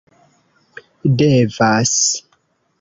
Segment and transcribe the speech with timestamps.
[1.15, 1.99] devas